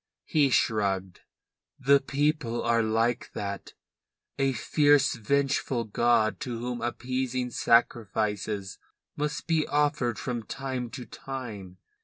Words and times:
He 0.25 0.49
shrugged. 0.49 1.19
"The 1.79 1.99
people 1.99 2.63
are 2.63 2.81
like 2.81 3.29
that 3.35 3.73
a 4.39 4.51
fierce, 4.51 5.13
vengeful 5.13 5.83
god 5.83 6.39
to 6.39 6.57
whom 6.57 6.81
appeasing 6.81 7.51
sacrifices 7.51 8.79
must 9.15 9.45
be 9.45 9.67
offered 9.67 10.17
from 10.17 10.41
time 10.41 10.89
to 10.89 11.05
time. 11.05 11.77